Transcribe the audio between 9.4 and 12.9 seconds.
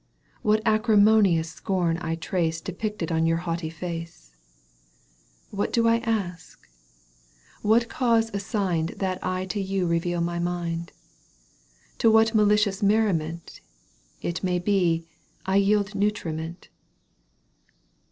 to you reveal my mind? To what malicious